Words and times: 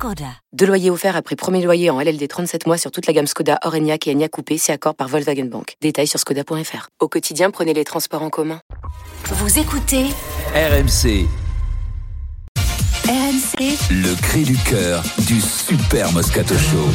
Skoda. 0.00 0.24
Deux 0.54 0.64
loyers 0.64 0.88
offerts 0.88 1.14
après 1.14 1.36
premier 1.36 1.62
loyer 1.62 1.90
en 1.90 2.00
LLD 2.00 2.26
37 2.26 2.66
mois 2.66 2.78
sur 2.78 2.90
toute 2.90 3.06
la 3.06 3.12
gamme 3.12 3.26
Skoda, 3.26 3.58
Orenia 3.66 3.96
et 4.06 4.10
Enya 4.10 4.30
Coupé, 4.30 4.56
c'est 4.56 4.72
accord 4.72 4.94
par 4.94 5.08
Volkswagen 5.08 5.44
Bank. 5.44 5.74
Détails 5.82 6.06
sur 6.06 6.18
skoda.fr. 6.18 6.88
Au 7.00 7.08
quotidien, 7.08 7.50
prenez 7.50 7.74
les 7.74 7.84
transports 7.84 8.22
en 8.22 8.30
commun. 8.30 8.60
Vous 9.26 9.58
écoutez 9.58 10.04
RMC, 10.54 11.26
RMC 13.10 13.76
le 13.90 14.18
cri 14.22 14.44
du 14.44 14.56
cœur 14.56 15.02
du 15.28 15.38
Super 15.38 16.10
Moscato 16.12 16.54
Show. 16.54 16.88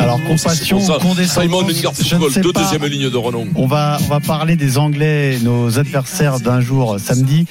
Alors 0.00 0.18
compassion, 0.24 0.80
condescendance, 0.98 1.70
je 1.72 1.86
ne 1.86 1.92
Football, 1.92 2.32
sais 2.32 2.40
deux 2.40 2.52
pas. 2.52 2.62
deuxième 2.62 2.84
ligne 2.86 3.08
de 3.08 3.16
renom. 3.16 3.46
On 3.54 3.68
va, 3.68 3.98
on 4.00 4.08
va 4.08 4.18
parler 4.18 4.56
des 4.56 4.78
Anglais, 4.78 5.38
nos 5.42 5.78
adversaires 5.78 6.40
d'un 6.40 6.60
jour 6.60 6.96
samedi. 6.98 7.46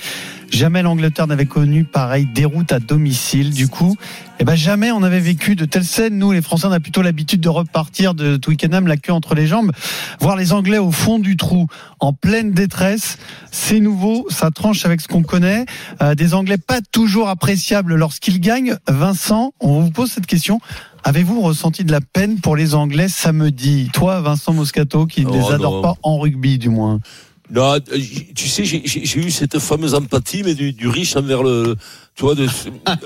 Jamais 0.53 0.83
l'Angleterre 0.83 1.25
n'avait 1.25 1.47
connu 1.47 1.83
pareille 1.83 2.27
déroute 2.27 2.71
à 2.71 2.79
domicile. 2.79 3.49
Du 3.49 3.67
coup, 3.67 3.95
eh 4.39 4.43
ben 4.43 4.53
jamais 4.53 4.91
on 4.91 5.01
avait 5.01 5.19
vécu 5.19 5.55
de 5.55 5.65
telles 5.65 5.83
scènes. 5.83 6.19
Nous, 6.19 6.31
les 6.31 6.43
Français, 6.43 6.67
on 6.67 6.71
a 6.71 6.79
plutôt 6.79 7.01
l'habitude 7.01 7.41
de 7.41 7.49
repartir 7.49 8.13
de 8.13 8.37
Twickenham 8.37 8.85
la 8.85 8.97
queue 8.97 9.13
entre 9.13 9.33
les 9.33 9.47
jambes. 9.47 9.71
Voir 10.19 10.35
les 10.35 10.53
Anglais 10.53 10.77
au 10.77 10.91
fond 10.91 11.17
du 11.17 11.37
trou, 11.37 11.65
en 11.99 12.13
pleine 12.13 12.51
détresse, 12.51 13.17
c'est 13.51 13.79
nouveau. 13.79 14.27
Ça 14.29 14.51
tranche 14.51 14.85
avec 14.85 15.01
ce 15.01 15.07
qu'on 15.07 15.23
connaît. 15.23 15.65
Euh, 16.03 16.13
des 16.13 16.35
Anglais 16.35 16.59
pas 16.59 16.81
toujours 16.91 17.29
appréciables 17.29 17.95
lorsqu'ils 17.95 18.39
gagnent. 18.39 18.77
Vincent, 18.87 19.53
on 19.59 19.79
vous 19.81 19.89
pose 19.89 20.11
cette 20.11 20.27
question. 20.27 20.59
Avez-vous 21.03 21.41
ressenti 21.41 21.83
de 21.83 21.91
la 21.91 21.99
peine 21.99 22.39
pour 22.39 22.55
les 22.55 22.75
Anglais 22.75 23.07
samedi? 23.07 23.89
Toi, 23.91 24.21
Vincent 24.21 24.53
Moscato, 24.53 25.07
qui 25.07 25.25
ne 25.25 25.31
Oh, 25.31 25.33
les 25.33 25.51
adore 25.55 25.73
non. 25.77 25.81
pas 25.81 25.95
en 26.03 26.19
rugby, 26.19 26.59
du 26.59 26.69
moins. 26.69 26.99
Non, 27.53 27.75
euh, 27.75 27.79
tu 28.35 28.47
sais, 28.47 28.65
j'ai- 28.65 28.81
eu 29.19 29.29
cette 29.29 29.59
fameuse 29.59 29.93
empathie, 29.93 30.41
mais 30.43 30.55
du, 30.55 30.73
du 30.73 30.87
riche 30.87 31.15
envers 31.15 31.43
le, 31.43 31.75
tu 32.15 32.23
vois, 32.23 32.35
de, 32.35 32.47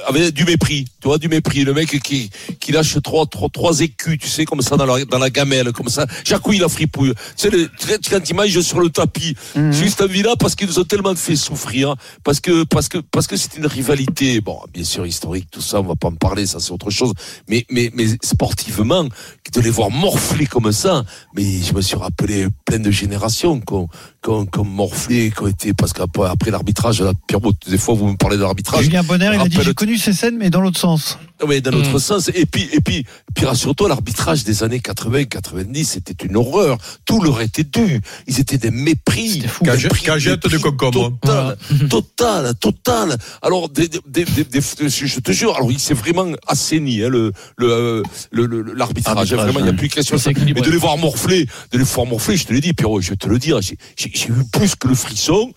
avec 0.07 0.33
du 0.33 0.43
mépris, 0.43 0.85
tu 1.01 1.07
vois, 1.07 1.17
du 1.17 1.27
mépris. 1.29 1.63
Le 1.63 1.73
mec 1.73 1.89
qui, 2.01 2.29
qui 2.59 2.71
lâche 2.71 2.97
trois, 3.01 3.25
trois, 3.25 3.47
trois 3.49 3.79
écus, 3.79 4.17
tu 4.19 4.27
sais, 4.27 4.43
comme 4.45 4.61
ça 4.61 4.75
dans 4.75 4.85
la, 4.85 5.05
dans 5.05 5.17
la 5.19 5.29
gamelle, 5.29 5.71
comme 5.71 5.87
ça. 5.87 6.05
Jacouille 6.25 6.57
la 6.59 6.67
fripouille. 6.69 7.13
Tu 7.37 7.43
sais, 7.43 7.49
le, 7.49 7.69
quand 8.09 8.29
il 8.29 8.35
mange 8.35 8.59
sur 8.61 8.79
le 8.79 8.89
tapis, 8.89 9.35
Mhm. 9.55 9.71
juste 9.71 10.01
envie-là 10.01 10.35
parce 10.37 10.55
qu'ils 10.55 10.67
nous 10.67 10.79
ont 10.79 10.83
tellement 10.83 11.15
fait 11.15 11.35
souffrir, 11.35 11.95
parce 12.23 12.39
que, 12.39 12.63
parce 12.63 12.89
que, 12.89 12.97
parce 12.97 13.27
que 13.27 13.37
c'est 13.37 13.55
une 13.57 13.65
rivalité. 13.65 14.41
Bon, 14.41 14.59
bien 14.73 14.83
sûr, 14.83 15.05
historique, 15.05 15.47
tout 15.51 15.61
ça, 15.61 15.79
on 15.79 15.83
va 15.83 15.95
pas 15.95 16.09
en 16.09 16.15
parler, 16.15 16.45
ça 16.45 16.59
c'est 16.59 16.71
autre 16.71 16.89
chose. 16.89 17.13
Mais, 17.47 17.65
mais, 17.71 17.91
mais 17.93 18.07
sportivement, 18.23 19.05
de 19.53 19.61
les 19.61 19.69
voir 19.69 19.89
morfler 19.89 20.45
comme 20.45 20.71
ça, 20.71 21.03
mais 21.33 21.61
je 21.61 21.73
me 21.73 21.81
suis 21.81 21.95
rappelé 21.95 22.47
plein 22.65 22.79
de 22.79 22.91
générations 22.91 23.59
qu'on, 23.61 23.87
qu'on, 24.21 24.45
qu'on 24.45 24.65
morflé, 24.65 25.31
qu'on 25.31 25.47
était, 25.47 25.73
parce 25.73 25.93
qu'après 25.93 26.27
après 26.29 26.51
l'arbitrage, 26.51 27.01
là, 27.01 27.13
Pierrot, 27.27 27.53
des 27.67 27.77
fois 27.77 27.95
vous 27.95 28.07
me 28.07 28.17
parlez 28.17 28.35
de 28.37 28.41
l'arbitrage. 28.43 28.85
Julien 28.97 29.03
Bonner, 29.03 29.31
il 29.35 29.41
a 29.41 29.47
dit 29.47 29.61
j'ai 29.61 29.73
connu 29.73 29.97
ces 29.97 30.13
scènes, 30.13 30.37
mais 30.37 30.49
dans 30.49 30.61
l'autre 30.61 30.79
sens. 30.79 31.19
Oui, 31.45 31.61
dans 31.61 31.71
l'autre 31.71 31.99
sens. 31.99 32.29
Et 32.33 32.45
puis, 32.45 32.67
et 32.73 32.81
puis, 32.81 33.05
puis 33.35 33.45
rassure-toi, 33.45 33.89
l'arbitrage 33.89 34.43
des 34.43 34.63
années 34.63 34.79
80, 34.79 35.25
90, 35.25 35.85
c'était 35.85 36.25
une 36.25 36.35
horreur. 36.35 36.77
Tout 37.05 37.21
leur 37.21 37.41
était 37.41 37.63
dû. 37.63 38.01
Ils 38.27 38.39
étaient 38.39 38.57
des 38.57 38.71
mépris. 38.71 39.43
Cagette- 39.65 39.91
cagette 40.01 40.47
de 40.47 40.57
concombre. 40.57 41.17
Total, 41.21 41.57
total, 41.89 42.53
total. 42.55 43.17
Alors, 43.41 43.69
des, 43.69 43.87
des, 43.87 43.99
des, 44.07 44.25
des- 44.25 44.43
des- 44.43 44.89
je 44.89 45.19
te 45.19 45.31
jure, 45.31 45.55
alors 45.55 45.71
il 45.71 45.79
s'est 45.79 45.93
vraiment 45.93 46.31
assaini, 46.47 47.03
hein, 47.03 47.09
le, 47.09 47.31
le, 47.57 47.69
euh, 47.71 48.03
le, 48.31 48.45
le- 48.45 48.73
l'arbitrage. 48.73 49.15
Arbitrage, 49.17 49.43
Vraiment, 49.53 49.59
il 49.59 49.63
n'y 49.63 49.69
a 49.69 49.73
plus 49.79 49.89
question 49.89 50.15
de 50.15 50.21
ça. 50.21 50.29
Mais 50.55 50.61
de 50.61 50.71
les 50.71 50.77
voir 50.77 50.97
morfler, 50.97 51.45
de 51.71 51.77
les 51.77 51.83
voir 51.83 52.07
morfler, 52.07 52.37
je 52.37 52.45
te 52.45 52.53
l'ai 52.53 52.61
dit, 52.61 52.73
Pierrot, 52.73 53.01
je 53.01 53.11
vais 53.11 53.15
te 53.15 53.27
le 53.27 53.37
dire, 53.37 53.61
j'ai, 53.61 53.77
j'ai, 53.95 54.11
j'ai 54.13 54.27
eu 54.29 54.43
plus 54.51 54.75
que 54.75 54.87
le 54.87 54.95
frisson. 54.95 55.53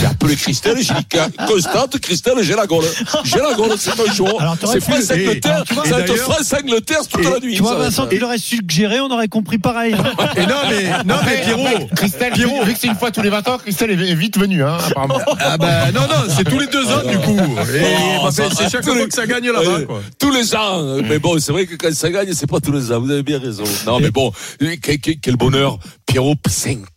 J'ai 0.00 0.06
appelé 0.06 0.34
Christelle, 0.36 0.78
j'ai 0.80 0.94
dit, 0.94 1.06
constante, 1.46 1.98
Christelle, 2.00 2.42
j'ai 2.42 2.54
la 2.56 2.66
gaule. 2.66 2.84
J'ai 3.24 3.38
la 3.38 3.54
gaule, 3.54 3.74
c'est. 3.78 3.90
Alors, 4.38 4.58
t'aurais 4.58 4.80
C'est 5.02 5.11
France-Angleterre, 5.12 5.64
et- 5.68 5.72
et 5.72 5.74
ça 5.88 5.94
va 5.96 6.00
être 6.00 6.06
d'ailleurs- 6.08 6.24
France-Angleterre 6.24 6.98
toute 7.10 7.24
la 7.24 7.38
nuit. 7.40 7.54
Tu 7.56 7.62
vois, 7.62 7.76
Vincent, 7.76 8.06
tu 8.06 8.18
l'aurais 8.18 8.38
suggéré, 8.38 9.00
on 9.00 9.10
aurait 9.10 9.28
compris 9.28 9.58
pareil. 9.58 9.94
Et 10.36 10.46
non, 10.46 10.54
mais, 10.68 10.84
non, 11.04 11.16
mais 11.24 11.40
Pierrot, 11.44 11.88
Christelle, 11.96 12.32
Pierrot. 12.32 12.64
vu 12.64 12.74
que 12.74 12.78
c'est 12.80 12.86
une 12.88 12.94
fois 12.96 13.10
tous 13.10 13.22
les 13.22 13.30
20 13.30 13.46
ans, 13.48 13.58
Christelle 13.58 13.90
est 13.90 14.14
vite 14.14 14.38
venue, 14.38 14.62
hein, 14.62 14.78
apparemment. 14.86 15.18
ah 15.40 15.58
ben, 15.58 15.92
non, 15.94 16.02
non, 16.02 16.24
c'est 16.34 16.44
tous 16.44 16.58
les 16.58 16.66
deux 16.66 16.86
ans, 16.90 17.02
du 17.08 17.18
coup. 17.18 17.36
Et 17.74 17.82
Oh, 18.20 18.24
bah, 18.24 18.30
c'est 18.32 18.68
chaque 18.70 18.84
fois 18.84 19.06
que 19.06 19.14
ça 19.14 19.26
gagne 19.26 19.50
là-bas. 19.50 19.78
Tous 20.18 20.30
les 20.30 20.54
ans. 20.54 21.00
Mais 21.08 21.18
bon, 21.18 21.38
c'est 21.38 21.52
vrai 21.52 21.66
que 21.66 21.74
quand 21.76 21.92
ça 21.94 22.10
gagne, 22.10 22.32
c'est 22.32 22.48
pas 22.48 22.60
tous 22.60 22.72
les 22.72 22.92
ans. 22.92 23.00
Vous 23.00 23.10
avez 23.10 23.22
bien 23.22 23.38
raison. 23.38 23.64
Non, 23.86 24.00
mais 24.00 24.10
bon, 24.10 24.32
quel, 24.82 25.36
bonheur. 25.36 25.78
Pierrot, 26.06 26.34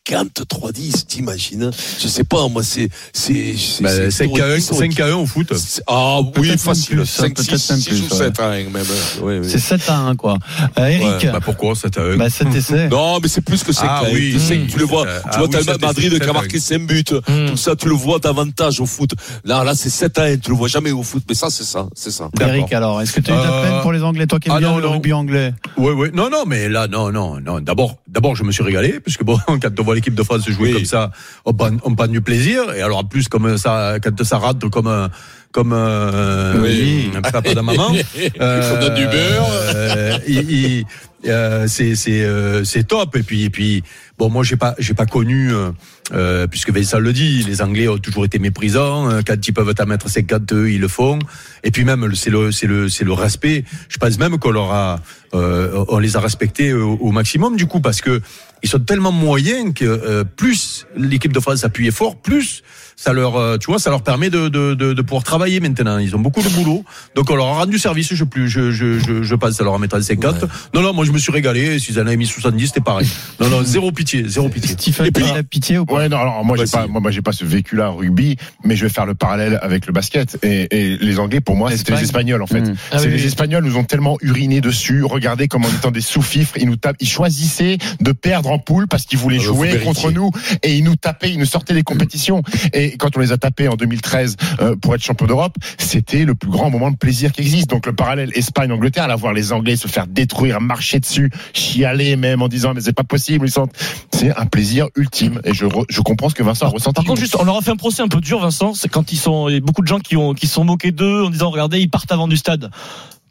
53-10, 0.09 1.05
t'imagines? 1.07 1.71
Je 1.99 2.07
sais 2.07 2.23
pas, 2.23 2.47
moi, 2.47 2.63
c'est, 2.63 2.89
c'est, 3.11 3.55
c'est, 3.57 3.83
Bah, 3.83 3.89
c'est 3.91 4.11
5 4.11 4.39
à 4.39 4.45
1, 4.53 4.55
historique. 4.57 4.93
5 4.93 4.99
à 5.01 5.07
1 5.11 5.15
au 5.15 5.25
foot. 5.25 5.51
C'est- 5.55 5.81
Ah 5.87 6.19
oui, 6.37 6.57
facile. 6.57 6.97
plus, 6.97 7.05
5, 7.05 7.33
peut-être 7.35 7.57
6, 7.57 7.69
même 7.71 7.79
6 7.79 7.89
plus, 7.89 7.99
ou 7.99 8.11
ouais. 8.13 8.17
7, 8.17 8.39
hein, 8.39 8.51
même. 8.71 8.83
Oui, 9.23 9.37
oui. 9.39 9.47
C'est 9.49 9.59
7 9.59 9.89
à 9.89 9.97
1, 9.97 10.15
quoi. 10.15 10.37
Euh, 10.77 10.87
Eric, 10.87 11.31
Bah 11.31 11.39
pourquoi 11.43 11.75
7 11.75 11.97
à 11.97 12.01
1 12.01 12.17
bah, 12.17 12.29
cet 12.29 12.53
essai. 12.53 12.87
Non, 12.91 13.19
mais 13.21 13.27
c'est 13.27 13.41
plus 13.41 13.63
que 13.63 13.73
5 13.73 13.85
Ah 13.89 13.97
quand 14.01 14.05
même. 14.07 14.15
oui. 14.15 14.31
Tu 14.33 14.39
sais 14.39 14.57
que 14.59 14.71
tu 14.71 14.77
le 14.77 14.85
vois, 14.85 15.07
Euh, 15.07 15.19
tu 15.21 15.27
ah 15.31 15.37
vois, 15.39 15.47
oui, 15.47 15.55
le 15.65 15.77
Madrid 15.79 16.09
c'est 16.13 16.19
qui 16.19 16.25
a 16.25 16.29
à 16.29 16.33
marqué 16.33 16.57
un. 16.57 16.61
5 16.61 16.81
buts. 16.87 17.03
Tout 17.03 17.57
ça, 17.57 17.75
tu 17.75 17.87
le 17.89 17.95
vois 17.95 18.19
davantage 18.19 18.79
au 18.79 18.85
foot. 18.85 19.11
Là, 19.43 19.63
là, 19.63 19.73
c'est 19.75 19.89
7 19.89 20.17
à 20.19 20.23
1. 20.25 20.37
Tu 20.37 20.49
le 20.51 20.55
vois 20.55 20.67
jamais 20.67 20.91
au 20.91 21.03
foot. 21.03 21.23
Mais 21.27 21.35
ça, 21.35 21.47
c'est 21.49 21.63
ça. 21.63 21.87
C'est 21.95 22.11
ça. 22.11 22.29
Eric, 22.39 22.71
alors, 22.73 23.01
est-ce 23.01 23.13
que 23.13 23.21
tu 23.21 23.31
as 23.31 23.35
eu 23.35 23.37
de 23.37 23.43
la 23.43 23.51
Euh, 23.53 23.63
peine 23.71 23.81
pour 23.81 23.91
les 23.91 24.03
Anglais, 24.03 24.27
toi 24.27 24.39
qui 24.39 24.49
aimes 24.49 24.55
ah 24.57 24.59
bien 24.59 24.79
le 24.79 24.87
rugby 24.87 25.13
anglais? 25.13 25.53
Oui, 25.77 25.93
oui. 25.95 26.09
Non, 26.13 26.29
non, 26.29 26.43
mais 26.45 26.69
là, 26.69 26.87
non, 26.87 27.11
non, 27.11 27.39
non. 27.39 27.59
D'abord, 27.59 27.95
d'abord, 28.15 28.35
je 28.35 28.43
me 28.43 28.51
suis 28.51 28.63
régalé, 28.63 28.99
puisque 28.99 29.23
bon, 29.23 29.37
quand 29.61 29.79
on 29.79 29.83
voit 29.83 29.93
l'équipe 29.95 30.15
de 30.15 30.23
France 30.23 30.49
jouer 30.49 30.69
Oui. 30.69 30.73
comme 30.73 30.85
ça, 30.85 31.11
on 31.45 31.53
prend, 31.53 31.69
on 31.83 31.93
prend 31.93 32.07
du 32.07 32.21
plaisir. 32.21 32.73
Et 32.73 32.81
alors, 32.81 32.99
en 32.99 33.03
plus, 33.03 33.27
comme 33.27 33.57
ça, 33.57 33.97
quand 34.01 34.23
ça 34.23 34.37
rate 34.39 34.67
comme 34.69 34.87
un, 34.87 35.09
comme 35.51 35.73
un, 35.73 36.59
Oui. 36.61 37.11
un 37.15 37.21
papa 37.21 37.53
de 37.53 37.59
maman. 37.61 37.91
On 38.39 38.79
donne 38.81 38.95
du 38.95 39.05
beurre. 39.05 39.49
euh, 39.75 40.17
il- 40.27 40.51
il- 40.51 40.85
euh, 41.27 41.65
c'est 41.67 41.95
c'est 41.95 42.21
euh, 42.23 42.63
c'est 42.63 42.83
top 42.87 43.15
et 43.15 43.23
puis 43.23 43.45
et 43.45 43.49
puis 43.49 43.83
bon 44.17 44.29
moi 44.29 44.43
j'ai 44.43 44.55
pas 44.55 44.75
j'ai 44.79 44.93
pas 44.93 45.05
connu 45.05 45.51
euh, 45.51 45.71
euh, 46.13 46.47
puisque 46.47 46.71
Vincent 46.71 46.99
le 46.99 47.13
dit 47.13 47.43
les 47.43 47.61
Anglais 47.61 47.87
ont 47.87 47.97
toujours 47.97 48.25
été 48.25 48.39
méprisants 48.39 49.09
euh, 49.09 49.21
quand 49.25 49.47
ils 49.47 49.53
peuvent 49.53 49.73
t'en 49.73 49.85
mettre 49.85 50.09
52 50.09 50.67
ils 50.69 50.79
le 50.81 50.87
font. 50.87 51.19
Et 51.63 51.71
puis 51.71 51.83
même 51.83 52.13
c'est 52.15 52.29
le 52.29 52.51
c'est 52.51 52.67
le 52.67 52.89
c'est 52.89 53.03
le 53.03 53.13
respect. 53.13 53.65
Je 53.89 53.97
pense 53.97 54.17
même 54.17 54.37
qu'on 54.37 54.51
leur 54.51 54.71
a 54.71 54.99
euh, 55.33 55.83
on 55.89 55.99
les 55.99 56.15
a 56.15 56.19
respectés 56.19 56.73
au, 56.73 56.93
au 57.01 57.11
maximum 57.11 57.55
du 57.55 57.65
coup 57.65 57.81
parce 57.81 58.01
que 58.01 58.21
ils 58.63 58.69
sont 58.69 58.79
tellement 58.79 59.11
moyens 59.11 59.73
que 59.73 59.85
euh, 59.85 60.23
plus 60.23 60.87
l'équipe 60.95 61.33
de 61.33 61.39
France 61.39 61.63
appuyait 61.65 61.91
fort 61.91 62.15
plus 62.15 62.63
ça 62.95 63.11
leur 63.11 63.35
euh, 63.35 63.57
tu 63.57 63.67
vois 63.67 63.79
ça 63.79 63.89
leur 63.89 64.01
permet 64.03 64.29
de, 64.29 64.47
de, 64.47 64.73
de, 64.73 64.93
de 64.93 65.01
pouvoir 65.01 65.23
travailler 65.23 65.59
maintenant. 65.59 65.97
Ils 65.97 66.15
ont 66.15 66.19
beaucoup 66.19 66.41
de 66.41 66.47
boulot. 66.49 66.85
Donc 67.13 67.29
on 67.29 67.35
leur 67.35 67.47
a 67.47 67.53
rendu 67.55 67.77
service. 67.77 68.13
Je 68.13 68.23
plus 68.23 68.47
je 68.47 68.71
je 68.71 68.99
je, 68.99 69.21
je 69.21 69.35
pense 69.35 69.59
à 69.59 69.63
leur 69.65 69.73
en 69.73 69.79
mettant 69.79 70.01
50 70.01 70.45
non 70.73 70.81
non 70.81 70.93
moi 70.93 71.03
je 71.03 71.11
me 71.11 71.17
suis 71.17 71.31
régalé. 71.31 71.77
S'ils 71.79 71.99
en 71.99 72.07
avaient 72.07 72.15
mis 72.15 72.25
70 72.25 72.67
c'était 72.67 72.79
pareil. 72.79 73.07
Non 73.41 73.49
non 73.49 73.63
zéro 73.63 73.91
pitié 73.91 74.04
zéro 74.27 74.49
pitié 74.49 74.75
Stephen, 74.77 75.05
Et 75.07 75.11
puis- 75.11 75.23
la 75.33 75.43
pitié 75.43 75.77
ou 75.77 75.85
pas 75.85 75.95
Ouais, 75.95 76.09
non, 76.09 76.17
alors 76.17 76.43
moi 76.45 76.57
j'ai 76.57 76.65
pas, 76.65 76.87
moi, 76.87 77.01
moi 77.01 77.11
j'ai 77.11 77.21
pas 77.21 77.31
ce 77.31 77.45
vécu-là 77.45 77.91
en 77.91 77.95
rugby, 77.95 78.37
mais 78.63 78.75
je 78.75 78.85
vais 78.85 78.89
faire 78.91 79.05
le 79.05 79.15
parallèle 79.15 79.59
avec 79.61 79.87
le 79.87 79.93
basket. 79.93 80.37
Et, 80.43 80.67
et 80.71 80.97
les 80.97 81.19
Anglais, 81.19 81.41
pour 81.41 81.55
moi, 81.55 81.71
c'était 81.71 81.93
les 81.95 82.03
Espagnols 82.03 82.41
en 82.41 82.47
fait. 82.47 82.61
Mmh. 82.61 82.75
Ah 82.91 82.99
c'est 82.99 83.05
oui, 83.05 83.13
les 83.13 83.21
oui. 83.21 83.27
Espagnols 83.27 83.63
nous 83.63 83.77
ont 83.77 83.83
tellement 83.83 84.17
uriné 84.21 84.61
dessus. 84.61 85.03
Regardez 85.03 85.47
comme 85.47 85.65
en 85.65 85.69
étant 85.69 85.91
des 85.91 86.01
sous-fifres, 86.01 86.57
ils 86.57 86.67
nous 86.67 86.75
tapent, 86.75 86.97
ils 86.99 87.07
choisissaient 87.07 87.77
de 88.01 88.11
perdre 88.11 88.51
en 88.51 88.59
poule 88.59 88.87
parce 88.87 89.05
qu'ils 89.05 89.19
voulaient 89.19 89.37
Ah 89.39 89.47
bah, 89.49 89.55
jouer 89.55 89.79
contre 89.79 90.11
nous 90.11 90.31
et 90.63 90.75
ils 90.75 90.83
nous 90.83 90.95
tapaient, 90.95 91.31
ils 91.31 91.39
nous 91.39 91.45
sortaient 91.45 91.73
des 91.73 91.83
compétitions. 91.83 92.41
Et 92.73 92.97
quand 92.97 93.15
on 93.17 93.19
les 93.19 93.31
a 93.31 93.37
tapés 93.37 93.67
en 93.67 93.75
2013 93.75 94.35
euh, 94.61 94.75
pour 94.75 94.95
être 94.95 95.03
champion 95.03 95.27
d'Europe, 95.27 95.55
c'était 95.77 96.25
le 96.25 96.35
plus 96.35 96.49
grand 96.49 96.69
moment 96.69 96.91
de 96.91 96.97
plaisir 96.97 97.31
qui 97.31 97.41
existe. 97.41 97.69
Donc 97.69 97.85
le 97.85 97.93
parallèle 97.93 98.31
Espagne-Angleterre, 98.35 99.07
là 99.07 99.15
voir 99.15 99.33
les 99.33 99.51
Anglais 99.51 99.75
se 99.75 99.87
faire 99.87 100.07
détruire, 100.07 100.61
marcher 100.61 100.99
dessus, 100.99 101.31
chialer 101.53 102.15
même 102.15 102.41
en 102.41 102.47
disant 102.47 102.73
mais 102.73 102.81
c'est 102.81 102.93
pas 102.93 103.03
possible, 103.03 103.47
ils 103.47 103.51
sont, 103.51 103.67
c'est 104.11 104.35
un 104.35 104.45
plaisir 104.45 104.87
ultime. 104.95 105.41
Et 105.43 105.53
je, 105.53 105.65
re- 105.65 105.85
je 105.89 106.01
comprends 106.01 106.29
ce 106.29 106.35
que 106.35 106.43
Vincent 106.43 106.65
a 106.67 106.69
ressenti. 106.69 106.95
Par 106.95 107.03
contre, 107.05 107.19
juste, 107.19 107.35
on 107.39 107.43
leur 107.43 107.57
a 107.57 107.61
fait 107.61 107.71
un 107.71 107.75
procès 107.75 108.01
un 108.01 108.07
peu 108.07 108.21
dur, 108.21 108.39
Vincent. 108.39 108.73
C'est 108.73 108.89
quand 108.89 109.11
ils 109.11 109.17
sont, 109.17 109.49
il 109.49 109.53
y 109.53 109.57
a 109.57 109.59
beaucoup 109.59 109.81
de 109.81 109.87
gens 109.87 109.99
qui 109.99 110.15
ont, 110.17 110.33
qui 110.33 110.47
se 110.47 110.53
sont 110.53 110.63
moqués 110.63 110.91
d'eux 110.91 111.23
en 111.25 111.29
disant, 111.29 111.49
regardez, 111.49 111.79
ils 111.79 111.89
partent 111.89 112.11
avant 112.11 112.27
du 112.27 112.37
stade. 112.37 112.71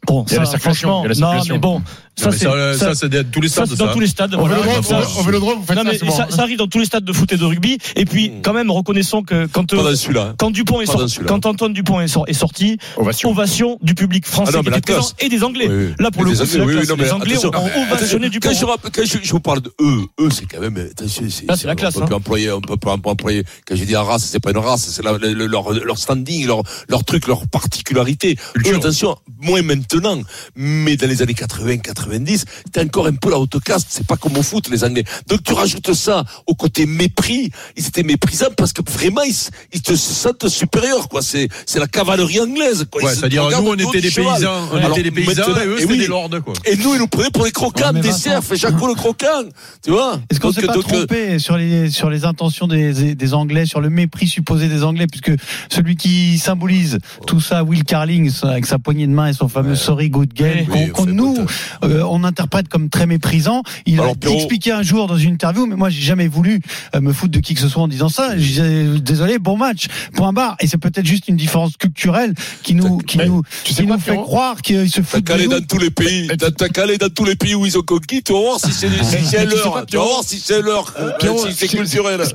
Bon, 0.07 0.25
Il 0.27 0.33
y 0.33 0.35
a 0.35 0.39
la 0.39 0.45
ça, 0.45 0.51
circulation, 0.51 0.89
franchement, 0.89 1.01
il 1.03 1.03
y 1.03 1.05
a 1.05 1.09
la 1.09 1.15
non, 1.19 1.41
circulation. 1.41 1.53
mais 1.55 1.59
bon, 1.59 1.81
ça, 2.17 2.31
c'est 2.31 2.37
ça, 2.45 2.73
ça- 2.73 2.85
ça, 2.85 2.95
c'est 2.95 3.09
dans 3.09 3.29
tous 3.31 3.41
les 3.41 3.47
ça, 3.49 3.53
stades. 3.65 3.69
c'est 3.69 3.75
dans 3.77 3.87
ça. 3.87 3.93
tous 3.93 3.99
les 3.99 4.07
stades. 4.07 4.35
Voilà. 4.35 4.57
Ça- 4.83 5.01
au- 5.19 5.23
vélodrome, 5.23 5.59
vous 5.59 5.65
faites 5.65 5.75
Non, 5.75 5.83
ça 5.83 5.89
mais 6.05 6.11
ça, 6.11 6.27
ça 6.29 6.41
arrive 6.43 6.57
dans 6.57 6.67
tous 6.67 6.79
les 6.79 6.85
stades 6.85 7.03
de 7.03 7.11
foot 7.13 7.31
et 7.33 7.37
de 7.37 7.43
rugby. 7.43 7.77
Et 7.95 8.05
puis, 8.05 8.29
Mm. 8.29 8.41
quand 8.41 8.53
même, 8.53 8.71
reconnaissons 8.71 9.23
que 9.23 9.47
quand, 9.47 9.73
euh, 9.73 10.33
quand 10.37 10.51
Dupont 10.51 10.81
est 10.81 10.85
sorti, 10.85 11.19
quand 11.27 11.45
Antoine 11.45 11.73
Dupont 11.73 11.99
est, 12.01 12.07
sor- 12.07 12.25
est 12.27 12.33
sorti, 12.33 12.77
Ovation. 12.97 13.31
ovation 13.31 13.77
du 13.81 13.95
public 13.95 14.25
français 14.25 14.51
Ah 14.53 14.57
non, 14.57 14.63
qui 14.63 14.69
était 14.69 14.91
la 14.93 14.99
présent 14.99 15.13
et 15.19 15.29
des 15.29 15.43
Anglais. 15.43 15.67
Oui, 15.69 15.75
oui. 15.87 15.93
Là, 15.99 16.11
pour 16.11 16.21
Et 16.21 16.25
le 16.25 16.31
des 16.31 16.37
coup, 16.37 16.57
la 16.57 16.63
Anglais, 16.63 16.75
oui, 16.81 16.87
non, 16.87 16.95
les 16.95 17.11
Anglais 17.11 17.45
ont, 17.45 17.91
ovationné 17.91 18.29
Dupont. 18.29 18.49
Quand 18.49 18.55
je, 19.03 19.31
vous 19.31 19.39
parle 19.39 19.61
de 19.61 19.73
eux, 19.81 20.01
eux, 20.21 20.29
c'est 20.31 20.45
quand 20.45 20.61
même, 20.61 20.77
attention, 20.77 21.23
c'est, 21.29 21.65
la 21.65 21.75
classe, 21.75 21.97
On 21.97 22.05
peut 22.05 22.13
hein. 22.13 22.17
employer, 22.17 22.51
on 22.51 22.61
peut 22.61 22.89
employer, 22.89 23.43
quand 23.67 23.75
je 23.75 23.83
dis 23.83 23.95
race, 23.95 24.23
c'est 24.23 24.39
pas 24.39 24.51
une 24.51 24.57
race, 24.57 24.85
c'est 24.89 25.03
la- 25.03 25.17
le- 25.17 25.47
leur, 25.47 25.97
standing, 25.97 26.47
leur, 26.47 26.61
truc, 27.03 27.27
leur 27.27 27.47
particularité. 27.47 28.37
Attention, 28.73 29.17
moins 29.41 29.61
maintenant, 29.61 29.94
mais 30.55 30.95
dans 30.97 31.07
les 31.07 31.21
années 31.21 31.33
80, 31.33 31.77
90, 31.77 32.45
c'était 32.65 32.81
encore 32.81 33.07
un 33.07 33.13
peu 33.13 33.29
la 33.29 33.39
haute 33.39 33.61
caste, 33.63 33.87
c'est 33.89 34.05
pas 34.07 34.17
comme 34.17 34.37
au 34.37 34.43
foot, 34.43 34.69
les 34.69 34.83
Anglais. 34.83 35.03
Donc, 35.27 35.43
tu 35.43 35.53
rajoutes 35.53 35.93
ça 35.93 36.23
au 36.47 36.55
côté 36.55 36.85
mépris, 36.85 37.51
ils 37.75 37.87
étaient 37.87 38.03
méprisants 38.03 38.53
parce 38.57 38.73
que 38.73 38.81
vraiment, 38.89 39.21
ils, 39.71 39.81
te 39.81 39.95
sentent 39.95 40.47
supérieurs, 40.47 41.07
quoi. 41.09 41.21
C'est, 41.21 41.47
c'est 41.65 41.79
la 41.79 41.87
cavalerie 41.87 42.39
anglaise, 42.39 42.85
quoi. 42.91 43.03
Ouais, 43.03 43.13
c'est-à-dire, 43.13 43.49
nous, 43.61 43.69
on 43.69 43.75
était 43.75 44.01
des 44.01 44.09
cheval. 44.09 44.33
paysans, 44.33 44.69
on 44.71 44.77
Alors, 44.77 44.91
était 44.91 45.03
des 45.03 45.11
paysans, 45.11 45.47
maintenant- 45.47 45.61
et 45.61 45.67
eux, 45.67 45.77
et 45.77 45.81
c'était 45.81 45.93
oui. 45.93 45.99
des 45.99 46.07
lords, 46.07 46.29
quoi. 46.43 46.53
Et 46.65 46.75
nous, 46.77 46.93
ils 46.95 46.99
nous 46.99 47.07
prenaient 47.07 47.29
pour 47.31 47.45
les 47.45 47.51
croquants, 47.51 47.93
des 47.93 48.11
cerfs, 48.11 48.41
et 48.51 48.55
Jaco 48.57 48.87
le 48.87 48.95
croquant. 48.95 49.43
Tu 49.83 49.91
vois? 49.91 50.19
Est-ce 50.29 50.39
qu'on 50.39 50.47
Donc, 50.49 50.55
s'est 50.55 50.67
pas 50.67 50.73
donc, 50.73 50.85
euh, 50.93 51.39
sur 51.39 51.57
les 51.57 51.89
sur 51.89 52.09
les 52.09 52.25
intentions 52.25 52.67
des, 52.67 53.15
des 53.15 53.33
Anglais, 53.33 53.65
sur 53.65 53.81
le 53.81 53.89
mépris 53.89 54.27
supposé 54.27 54.67
des 54.67 54.83
Anglais, 54.83 55.07
puisque 55.07 55.31
celui 55.69 55.95
qui 55.95 56.37
symbolise 56.37 56.99
tout 57.27 57.39
ça, 57.39 57.63
Will 57.63 57.83
Carling, 57.83 58.31
avec 58.43 58.65
sa 58.65 58.79
poignée 58.79 59.07
de 59.07 59.11
main 59.11 59.27
et 59.27 59.33
son 59.33 59.47
fameux 59.47 59.74
Sorry 59.75 60.09
Good 60.09 60.33
Game, 60.33 60.65
Oui, 60.71 60.89
qu'on 60.89 61.05
nous 61.05 61.37
euh, 61.83 62.03
on 62.09 62.23
interprète 62.23 62.67
comme 62.67 62.89
très 62.89 63.05
méprisant. 63.05 63.63
Il 63.85 63.99
Alors, 63.99 64.11
a 64.13 64.15
Pierrot- 64.15 64.35
expliqué 64.35 64.71
un 64.71 64.81
jour 64.81 65.07
dans 65.07 65.17
une 65.17 65.33
interview, 65.33 65.65
mais 65.65 65.75
moi 65.75 65.89
j'ai 65.89 66.01
jamais 66.01 66.27
voulu 66.27 66.61
euh, 66.95 67.01
me 67.01 67.13
foutre 67.13 67.31
de 67.31 67.39
qui 67.39 67.53
que 67.53 67.59
ce 67.61 67.67
soit 67.69 67.81
en 67.83 67.87
disant 67.87 68.09
ça. 68.09 68.37
Je 68.37 68.41
disais, 68.43 68.85
désolé, 69.01 69.39
bon 69.39 69.57
match, 69.57 69.87
point 70.13 70.33
barre. 70.33 70.55
Et 70.59 70.67
c'est 70.67 70.77
peut-être 70.77 71.05
juste 71.05 71.27
une 71.27 71.35
différence 71.35 71.77
culturelle 71.77 72.33
qui 72.63 72.75
nous 72.75 72.97
qui 72.99 73.17
Mais 73.17 73.27
nous 73.27 73.41
tu 73.63 73.73
sais 73.73 73.81
qui 73.81 73.87
quoi, 73.87 73.95
nous 73.97 74.01
fait 74.01 74.15
croire 74.15 74.61
qu'ils 74.61 74.89
se 74.89 74.97
T'as 74.97 75.03
foutent 75.03 75.23
de 75.23 75.27
calé 75.27 75.45
nous. 75.45 75.51
dans 75.59 75.65
tous 75.65 75.77
les 75.79 75.89
pays, 75.91 76.27
t'as 76.37 76.51
t'as 76.51 76.69
calé 76.69 76.97
dans 76.97 77.09
tous 77.09 77.25
les 77.25 77.35
pays 77.35 77.55
où 77.55 77.65
ils 77.65 77.77
ont 77.77 77.81
conquis, 77.81 78.23
tu 78.23 78.33
vas 78.33 78.39
voir 78.39 78.59
si 78.59 78.71
c'est 78.71 78.89
si 78.89 79.25
c'est 79.25 79.45
Mais 79.45 79.51
tu 79.87 79.97
vas 79.97 80.03
voir 80.03 80.23
si 80.23 80.39
c'est 80.39 80.61
leur, 80.61 80.93
Euh, 80.99 81.11
si 81.47 81.53
c'est 81.53 81.67
culturel. 81.67 82.21
Ce 82.25 82.33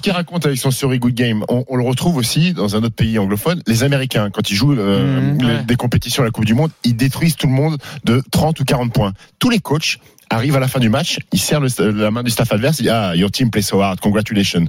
qu'il 0.00 0.12
raconte, 0.12 0.46
avec 0.46 0.58
son 0.58 0.70
Sorry 0.70 0.98
Good 0.98 1.14
Game, 1.14 1.44
on, 1.48 1.64
on 1.68 1.76
le 1.76 1.84
retrouve 1.84 2.16
aussi 2.16 2.52
dans 2.52 2.76
un 2.76 2.82
autre 2.82 2.94
pays 2.94 3.18
anglophone. 3.18 3.62
Les 3.66 3.82
Américains, 3.84 4.30
quand 4.32 4.50
ils 4.50 4.54
jouent 4.54 4.72
euh, 4.72 5.02
Mmh, 5.02 5.38
les- 5.40 5.44
ouais. 5.46 5.62
des 5.66 5.76
compétitions 5.76 6.22
à 6.22 6.26
la 6.26 6.30
Coupe 6.30 6.44
du 6.44 6.54
Monde, 6.54 6.61
ils 6.84 6.96
détruisent 6.96 7.36
tout 7.36 7.46
le 7.46 7.52
monde 7.52 7.78
de 8.04 8.22
30 8.30 8.60
ou 8.60 8.64
40 8.64 8.92
points. 8.92 9.12
Tous 9.38 9.50
les 9.50 9.58
coachs 9.58 9.98
arrivent 10.32 10.56
à 10.56 10.60
la 10.60 10.68
fin 10.68 10.80
du 10.80 10.88
match, 10.88 11.18
ils 11.32 11.38
serrent 11.40 11.60
le- 11.60 11.90
la 11.90 12.10
main 12.10 12.22
du 12.22 12.30
staff 12.30 12.52
adverse, 12.52 12.78
ils 12.80 12.82
disent 12.84 12.92
ah 12.92 13.14
your 13.16 13.30
team 13.30 13.50
play 13.50 13.62
so 13.62 13.80
hard, 13.80 14.00
congratulations. 14.00 14.64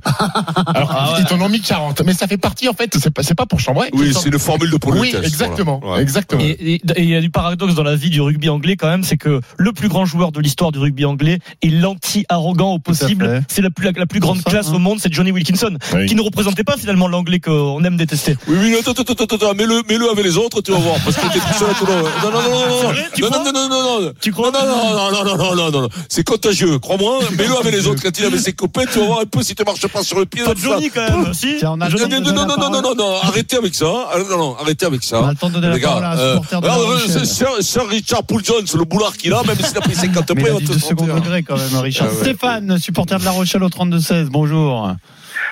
Alors 0.75 1.15
ils 1.19 1.25
t'en 1.25 1.39
ont 1.41 1.49
mis 1.49 1.61
40, 1.61 2.01
mais 2.05 2.13
ça 2.13 2.27
fait 2.27 2.37
partie 2.37 2.67
en 2.69 2.73
fait, 2.73 2.95
c'est 3.01 3.09
pas, 3.13 3.23
c'est 3.23 3.35
pas 3.35 3.45
pour 3.45 3.59
chambrer. 3.59 3.89
Oui, 3.93 4.13
c'est 4.13 4.29
une 4.29 4.39
formule 4.39 4.69
de 4.69 4.77
oui, 4.85 5.15
exactement, 5.23 5.79
voilà. 5.81 5.97
Ouais. 5.97 6.01
exactement. 6.01 6.41
Et 6.41 6.81
il 6.97 7.09
y 7.09 7.15
a 7.15 7.21
du 7.21 7.29
paradoxe 7.29 7.73
dans 7.75 7.83
la 7.83 7.95
vie 7.95 8.09
du 8.09 8.21
rugby 8.21 8.49
anglais 8.49 8.75
quand 8.75 8.87
même, 8.87 9.03
c'est 9.03 9.17
que 9.17 9.39
le 9.57 9.71
plus 9.73 9.87
grand 9.87 10.05
joueur 10.05 10.31
de 10.31 10.39
l'histoire 10.39 10.71
du 10.71 10.79
rugby 10.79 11.05
anglais 11.05 11.39
est 11.61 11.69
l'anti-arrogant 11.69 12.73
au 12.73 12.79
possible. 12.79 13.43
C'est 13.47 13.61
la 13.61 13.69
plus, 13.69 13.85
la, 13.85 13.91
la 13.95 14.05
plus 14.05 14.19
grande 14.19 14.37
ça, 14.37 14.49
classe 14.49 14.69
hein. 14.69 14.75
au 14.75 14.79
monde, 14.79 14.99
c'est 15.01 15.11
Johnny 15.13 15.31
Wilkinson, 15.31 15.77
Oui. 15.93 16.05
qui 16.07 16.15
ne 16.15 16.21
représentait 16.21 16.63
pas 16.63 16.77
finalement 16.77 17.07
l'anglais 17.07 17.39
qu'on 17.39 17.83
aime 17.83 17.97
détester. 17.97 18.35
Oui, 18.47 18.57
oui, 18.59 18.75
attends, 18.79 18.91
attends, 18.91 19.13
attends, 19.13 19.35
attends, 19.35 19.53
mets-le, 19.55 19.81
mets-le 19.87 20.09
avec 20.11 20.23
les 20.25 20.37
autres, 20.37 20.61
tu 20.61 20.71
vas 20.71 20.77
voir, 20.79 20.95
parce 21.03 21.15
que 21.15 21.21
t'es 21.33 21.39
tout 21.39 21.53
seul 21.57 21.69
à 21.69 21.73
tout 21.73 21.85
le 21.85 21.93
monde. 21.93 22.03
Non, 22.23 22.31
non, 22.31 22.41
non, 22.41 22.49
non, 22.49 22.83
non, 22.83 22.93
tu 23.13 23.21
non, 23.21 23.29
crois 23.29 23.43
non, 23.43 23.51
non, 23.53 23.69
non, 23.69 23.69
non, 23.69 24.01
non, 24.01 24.11
Tu 24.19 24.31
crois 24.31 24.51
non, 24.51 24.59
non, 24.65 24.67
non, 24.67 25.11
non, 25.11 25.23
non, 25.23 25.37
non, 25.37 25.37
non, 25.37 25.52
non, 25.55 25.71
non, 25.71 25.89
c'est 26.09 26.23
contagieux, 26.23 26.79
crois-moi, 26.79 27.19
mets-le 27.37 27.57
avec 27.57 27.73
les 27.73 27.87
autres, 27.87 28.01
quand 28.01 28.17
il 28.17 28.25
avait 28.25 28.37
ses 28.37 28.53
copains, 28.53 28.85
tu 28.91 28.99
vas 28.99 29.05
voir 29.05 29.19
un 29.21 29.25
peu 29.25 29.41
si 29.43 29.55
tu 29.55 29.63
marches 29.63 29.87
pas 29.87 30.03
sur 30.03 30.19
le 30.19 30.25
pied. 30.25 30.43
Pas 30.43 30.53
tout 30.53 30.61
Johnny 30.61 30.89
quand 30.89 31.01
même, 31.09 31.33
si 31.33 31.57
Tiens, 31.59 31.71
on 31.71 31.81
a 31.81 31.89
Non, 31.89 31.95
de 31.95 32.15
non, 32.15 32.31
non, 32.33 32.45
non, 32.45 32.57
non, 32.57 32.69
non, 32.69 32.81
non, 32.81 32.95
non, 32.95 33.15
arrêtez 33.21 33.57
avec 33.57 33.73
ça, 33.75 33.85
hein. 33.85 34.19
non, 34.29 34.37
non, 34.37 34.55
arrêtez 34.59 34.85
avec 34.85 35.03
ça. 35.03 35.21
On 35.21 35.27
a 35.27 35.31
le 35.31 35.35
temps 35.37 35.49
de 35.49 35.53
donner 35.55 35.67
la 35.69 35.75
Les 35.75 35.81
parole 35.81 36.03
à 36.03 36.11
un 36.11 36.17
euh, 36.17 36.33
supporter 36.33 36.61
de 36.61 36.67
euh, 36.67 37.61
Sir, 37.61 37.87
Richard 37.87 38.23
Poul 38.23 38.43
Jones, 38.43 38.65
le 38.73 38.83
boulard 38.85 39.15
qu'il 39.17 39.33
a, 39.33 39.43
même 39.43 39.57
s'il 39.57 39.77
a 39.77 39.81
pris 39.81 39.95
50 39.95 40.31
Mais 40.35 40.41
points, 40.41 40.51
on 40.55 40.59
te 40.59 40.73
de 40.73 40.79
second 40.79 41.05
degré 41.05 41.43
quand 41.43 41.57
même, 41.57 41.81
Richard. 41.81 42.07
Ah. 42.11 42.15
Stéphane, 42.21 42.77
supporter 42.79 43.19
de 43.19 43.25
La 43.25 43.31
Rochelle 43.31 43.63
au 43.63 43.69
32-16, 43.69 44.25
bonjour. 44.29 44.91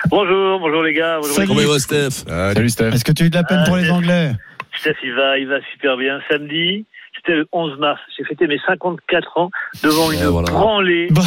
Bonjour, 0.10 0.60
bonjour 0.60 0.84
les 0.84 0.94
gars. 0.94 1.18
Bonjour 1.22 1.36
Salut. 1.36 1.48
Comment 1.48 1.62
va, 1.68 1.80
Steph? 1.80 2.24
Salut 2.28 2.70
Steph. 2.70 2.94
Est-ce 2.94 3.06
que 3.06 3.12
tu 3.12 3.24
as 3.24 3.26
eu 3.28 3.30
de 3.30 3.36
la 3.36 3.44
peine 3.44 3.60
Ah, 3.64 3.68
pour 3.68 3.78
les 3.78 3.86
c'est- 3.86 3.92
Anglais? 3.92 4.34
Steph, 4.82 4.96
il 5.04 5.14
va, 5.14 5.38
il 5.38 5.48
va 5.48 5.58
super 5.72 5.96
bien. 5.96 6.20
Samedi, 6.30 6.86
c'était 7.16 7.36
le 7.36 7.48
11 7.52 7.78
mars. 7.78 8.02
J'ai 8.18 8.24
fêté 8.24 8.48
mes 8.48 8.58
54 8.66 9.38
ans 9.38 9.52
devant 9.84 10.12
une 10.12 10.20
Et 10.20 10.26
voilà. 10.26 10.50
branlée. 10.52 11.08
Bah, 11.12 11.22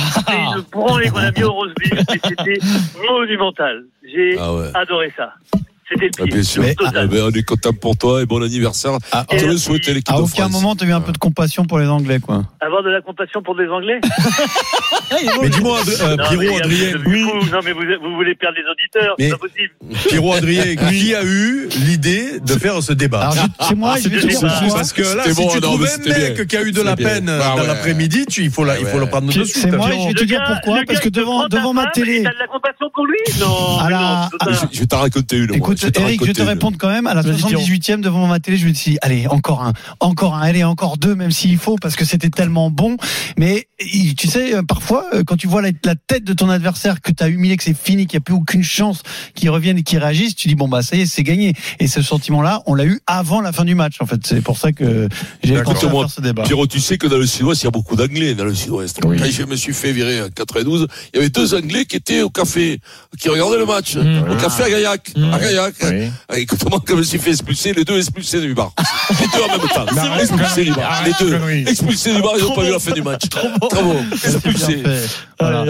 une 0.57 0.63
branlée 0.73 1.09
qu'on 1.09 1.19
a 1.19 1.31
mis 1.31 1.45
au 1.45 1.53
Roseville 1.53 1.99
et 2.13 2.19
c'était 2.29 2.59
monumental. 3.09 3.85
J'ai 4.03 4.37
Ah 4.41 4.53
ouais. 4.55 4.69
adoré 4.75 5.13
ça. 5.17 5.35
C'était 5.89 6.11
Ah, 6.21 6.25
bien 6.25 6.43
sûr. 6.43 6.63
Mais- 6.63 6.75
Total. 6.75 7.09
ben, 7.09 7.23
on 7.25 7.31
est 7.31 7.43
content 7.43 7.73
pour 7.73 7.97
toi 7.97 8.23
et 8.23 8.27
bon 8.27 8.43
anniversaire. 8.43 8.93
Ah, 9.13 9.27
Je 9.31 9.37
te 9.37 9.43
le 9.43 9.49
merci. 9.51 9.65
souhaite, 9.65 9.87
l'équipe 9.87 10.11
À 10.11 10.17
de 10.17 10.23
aucun 10.23 10.49
France. 10.49 10.53
moment, 10.53 10.75
tu 10.77 10.85
as 10.85 10.89
eu 10.89 10.93
un 10.93 11.01
peu 11.01 11.13
de 11.13 11.19
compassion 11.19 11.65
pour 11.67 11.79
les 11.79 11.87
Anglais, 11.89 12.21
quoi. 12.21 12.45
Avoir 12.61 12.83
de 12.83 12.89
la 12.91 13.01
compassion 13.03 13.43
pour 13.43 13.55
des 13.57 13.67
Anglais 13.69 14.01
Mais 15.43 15.49
dis-moi, 15.49 15.79
euh, 16.03 16.17
Pierrot, 16.17 16.57
Adrien, 16.59 16.63
vous 16.67 16.83
êtes 16.83 17.03
fous. 17.03 17.51
Non, 17.53 17.59
mais 17.65 17.73
vous, 17.73 17.83
vous 18.03 18.15
voulez 18.17 18.35
perdre 18.35 18.57
les 18.59 18.65
auditeurs, 18.71 19.15
c'est 19.19 19.31
pas 19.31 19.37
possible. 19.39 20.09
Pierrot, 20.09 20.33
Adrien, 20.35 20.75
qui 20.91 21.15
a 21.15 21.23
eu 21.25 21.69
l'idée 21.85 22.41
de 22.41 22.53
faire 22.55 22.83
ce 22.83 22.93
débat 22.93 23.31
c'est 23.61 23.75
moi, 23.75 23.95
je 24.03 24.09
vais 24.09 24.17
te 24.17 24.23
c'est 24.23 24.29
dire. 24.29 24.75
Parce 24.75 24.93
que 24.93 25.03
là, 25.03 25.25
si 25.25 25.35
bon, 25.35 25.49
tu 25.49 25.55
non, 25.57 25.61
trouves 25.61 25.87
un 25.87 26.09
mec 26.09 26.47
qui 26.47 26.57
a 26.57 26.63
eu 26.63 26.73
de 26.73 26.83
la 26.83 26.97
peine 26.97 27.29
Ah 27.29 27.55
dans 27.57 27.65
l'après-midi, 27.67 28.25
il 28.39 28.51
faut, 28.51 28.65
le 28.65 29.07
prendre 29.07 29.27
de 29.29 29.33
suite. 29.33 29.47
c'est 29.47 29.71
moi, 29.71 29.91
je 29.91 30.09
vais 30.09 30.15
te 30.15 30.25
dire 30.25 30.43
pourquoi. 30.47 30.81
Parce 30.87 31.01
que 31.01 31.09
devant, 31.09 31.73
ma 31.73 31.87
télé. 31.91 32.17
et 32.21 32.23
T'as 32.23 32.33
de 32.33 32.39
la 32.39 32.47
compassion 32.47 32.91
pour 32.93 33.07
lui 33.07 33.19
Non, 33.41 33.79
À 33.79 34.31
Ah, 34.41 34.47
je 34.73 34.81
vais 34.81 34.87
t'en 34.87 35.01
raconter 35.01 35.37
une. 35.39 35.61
Écoute, 35.83 35.99
Eric, 35.99 36.25
je 36.25 36.33
te 36.33 36.43
répondre 36.43 36.77
quand 36.79 36.89
même. 36.91 37.07
À 37.07 37.15
la 37.15 37.23
Vas-y, 37.23 37.37
Pierrot. 37.43 37.63
78e, 37.63 38.01
devant 38.01 38.27
ma 38.27 38.41
télé, 38.41 38.57
je 38.57 38.67
me 38.67 38.73
suis 38.75 38.93
dit, 38.93 38.99
allez, 39.03 39.27
encore 39.27 39.63
un, 39.63 39.73
encore 40.01 40.35
un, 40.35 40.41
allez, 40.43 40.65
encore 40.65 40.97
deux, 40.99 41.15
même 41.15 41.31
s'il 41.31 41.59
faut, 41.59 41.77
parce 41.81 41.97
que 41.97 42.05
c'était 42.05 42.31
tellement 42.31 42.71
bon. 42.71 42.97
Mais 43.39 43.67
tu 44.17 44.29
sais, 44.29 44.55
euh, 44.55 44.63
parfois, 44.63 45.07
euh, 45.15 45.23
quand 45.25 45.37
tu 45.37 45.47
vois 45.47 45.63
la, 45.63 45.71
la 45.85 45.95
tête 45.95 46.25
de 46.25 46.33
ton 46.33 46.49
adversaire, 46.49 47.01
que 47.01 47.11
tu 47.13 47.23
as 47.23 47.29
humilié, 47.29 47.57
que 47.57 47.65
c'est 47.65 47.77
fini, 47.77 48.07
qu'il 48.07 48.17
n'y 48.19 48.23
a 48.23 48.25
plus 48.25 48.35
aucune 48.35 48.63
chance 48.63 49.03
qu'il 49.35 49.51
revienne 49.51 49.79
et 49.79 49.83
qu'il 49.83 49.99
réagisse, 49.99 50.35
tu 50.35 50.49
dis, 50.49 50.55
bon, 50.55 50.69
bah, 50.69 50.83
ça 50.83 50.97
y 50.97 51.03
est, 51.03 51.07
c'est 51.07 51.23
gagné. 51.23 51.55
Et 51.81 51.87
ce 51.87 52.03
sentiment-là, 52.03 52.63
on 52.67 52.75
l'a 52.75 52.85
eu 52.85 53.01
avant 53.07 53.41
la 53.41 53.53
fin 53.53 53.65
du 53.65 53.75
match, 53.75 53.97
en 54.01 54.07
fait. 54.07 54.21
C'est 54.27 54.41
pour 54.43 54.59
ça 54.59 54.73
que 54.73 55.09
j'ai 55.43 55.55
D'accord. 55.55 55.75
pensé 55.75 55.87
à 55.87 55.91
faire 55.91 56.11
ce 56.11 56.21
débat. 56.21 56.43
Pierrot, 56.45 56.67
tu 56.67 56.81
sais 56.81 56.99
que 56.99 57.07
dans 57.07 57.19
le 57.19 57.27
sud-ouest, 57.27 57.63
il 57.63 57.65
y 57.67 57.69
a 57.69 57.71
beaucoup 57.71 57.97
d'anglais 57.97 58.35
dans 58.35 58.45
le 58.45 58.55
sud-ouest. 58.55 59.01
Oui. 59.05 59.17
Quand 59.19 59.25
je 59.31 59.43
me 59.45 59.57
suis 59.57 59.73
fait 59.75 59.93
virer 59.93 60.21
en 60.23 60.29
92, 60.29 60.87
il 61.13 61.17
y 61.17 61.21
avait 61.21 61.31
deux 61.31 61.55
anglais 61.55 61.85
qui 61.85 61.97
étaient 61.97 62.23
au 62.23 62.31
café, 62.31 62.81
qui 63.19 63.29
regardaient 63.29 63.59
le 63.59 63.67
match, 63.67 63.95
Mmh. 63.95 64.31
au 64.31 64.37
café 64.37 64.65
à 64.65 64.71
Gaillac. 64.71 65.13
À 65.33 65.39
Gaillac. 65.39 65.64
Oui. 65.83 66.11
Ah, 66.29 66.39
Écoute-moi, 66.39 66.81
quand 66.87 66.95
je 66.95 66.99
me 66.99 67.03
suis 67.03 67.19
fait 67.19 67.31
expulser, 67.31 67.73
les 67.73 67.85
deux 67.85 67.99
expulsés 67.99 68.41
du 68.41 68.55
bar. 68.55 68.73
Les 69.11 69.27
deux 69.27 69.45
en 69.45 69.59
même 69.59 69.69
temps. 69.69 70.19
Expulsés 70.19 70.65
du 70.65 70.73
bar. 70.73 71.03
Les 71.05 71.13
deux. 71.21 71.69
Expulsés 71.71 72.15
du 72.15 72.23
bar, 72.23 72.33
ils 72.37 72.43
n'ont 72.45 72.55
pas 72.55 72.63
vu 72.63 72.71
la 72.73 72.79
fin 72.79 72.93
du 72.93 73.03
match. 73.03 73.29
Trop 73.29 73.49
bon. 73.61 74.05
C'est 74.17 74.35
Expulsés. 74.35 74.83
Voilà. 75.41 75.65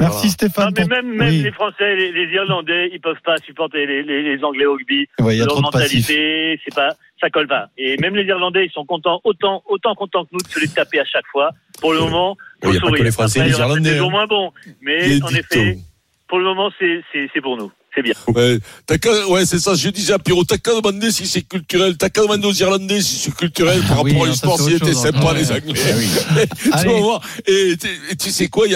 Merci 0.00 0.30
Stéphane. 0.30 0.66
Non, 0.66 0.70
mais 0.76 0.82
pour- 0.82 0.90
même, 0.90 1.14
même 1.16 1.28
Oui. 1.28 1.42
les 1.42 1.52
Français, 1.52 1.94
les, 1.96 2.12
les 2.12 2.32
Irlandais, 2.34 2.90
ils 2.92 3.00
peuvent 3.00 3.20
pas 3.24 3.36
supporter 3.44 3.86
les, 3.86 4.02
les, 4.02 4.22
les 4.36 4.44
Anglais 4.44 4.66
au 4.66 4.74
rugby. 4.74 5.06
Ouais, 5.20 5.36
il 5.36 5.38
y 5.38 5.42
a 5.42 5.46
Leur 5.46 5.60
mentalité, 5.60 6.58
c'est 6.64 6.74
pas, 6.74 6.90
ça 7.20 7.30
colle 7.30 7.48
pas. 7.48 7.68
Et 7.78 7.96
même 7.98 8.14
les 8.16 8.24
Irlandais, 8.24 8.66
ils 8.66 8.72
sont 8.72 8.84
contents, 8.84 9.20
autant, 9.24 9.62
autant 9.68 9.94
contents 9.94 10.24
que 10.24 10.30
nous 10.32 10.40
de 10.40 10.48
se 10.48 10.60
les 10.60 10.68
taper 10.68 11.00
à 11.00 11.04
chaque 11.04 11.26
fois. 11.30 11.50
Pour 11.80 11.92
le 11.92 12.00
moment, 12.00 12.36
Il 12.62 12.68
y 12.68 12.70
a 12.70 12.72
faut 12.74 12.78
pas 12.78 12.80
que 12.80 12.86
sourire. 12.88 13.04
les 13.04 13.10
Français 13.12 13.40
Après, 13.40 13.50
Irlandais, 13.52 13.90
Des 13.90 13.96
jours 13.96 14.08
hein. 14.08 14.10
moins 14.10 14.26
bons. 14.26 14.52
Mais 14.80 15.22
en 15.22 15.28
effet, 15.28 15.78
pour 16.28 16.38
le 16.38 16.44
moment, 16.44 16.70
c'est, 16.78 17.02
c'est, 17.12 17.28
c'est 17.34 17.40
pour 17.40 17.56
nous. 17.56 17.70
C'est 17.94 18.02
bien. 18.02 18.14
Ouais, 18.28 18.58
t'as 18.86 18.96
qu'à- 18.96 19.28
ouais, 19.28 19.44
c'est 19.44 19.58
ça. 19.58 19.74
Je 19.74 19.90
disais 19.90 20.14
à 20.14 20.18
Pierrot, 20.18 20.44
t'as 20.44 20.56
qu'à 20.56 20.72
demander 20.80 21.10
si 21.10 21.26
c'est 21.26 21.42
culturel. 21.42 21.96
T'as 21.98 22.08
qu'à 22.08 22.22
demander 22.22 22.46
aux 22.46 22.52
Irlandais 22.54 23.02
si 23.02 23.16
c'est 23.16 23.34
culturel 23.34 23.80
par 23.82 23.98
Ah 23.98 24.02
oui, 24.02 24.12
rapport 24.12 24.22
à 24.22 24.26
non, 24.26 24.32
l'histoire, 24.32 24.56
ça, 24.56 24.64
c'est 24.64 24.70
s'ils 24.70 24.76
autre 24.76 24.86
étaient 24.86 24.94
chose, 24.94 25.06
hein. 25.06 25.12
sympas, 25.12 25.32
Ouais. 25.34 25.38
les 25.40 25.52
Anglais. 25.52 26.46
Tu 26.62 26.70
Allez. 26.72 26.92
vas 26.94 27.00
voir. 27.00 27.20
Et, 27.46 27.76
tu- 27.78 27.88
et 28.10 28.16
tu 28.16 28.30
sais 28.30 28.48
quoi, 28.48 28.66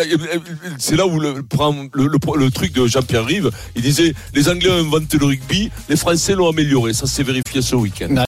c'est 0.78 0.96
là 0.96 1.06
où 1.06 1.18
le, 1.18 1.42
prend 1.42 1.74
le, 1.94 2.06
le- 2.08 2.18
le 2.38 2.50
truc 2.50 2.72
de 2.74 2.86
Jean-Pierre 2.86 3.24
Rive. 3.24 3.50
Il 3.74 3.80
disait, 3.82 4.12
les 4.34 4.48
Anglais 4.50 4.70
ont 4.70 4.80
inventé 4.80 5.16
le 5.16 5.24
rugby, 5.26 5.70
les 5.88 5.96
Français 5.96 6.34
l'ont 6.34 6.50
amélioré. 6.50 6.92
Ça 6.92 7.06
s'est 7.06 7.22
vérifié 7.22 7.62
ce 7.62 7.74
week-end. 7.74 8.08